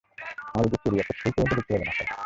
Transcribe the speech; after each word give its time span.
আমাদের 0.55 0.69
দৃষ্টি 0.79 0.87
এড়িয়ে 0.89 1.03
একটা 1.03 1.15
সুই 1.21 1.31
পর্যন্ত 1.37 1.51
ঢুকতে 1.57 1.71
পারবে 1.71 1.85
না, 1.87 1.93
স্যার। 1.97 2.11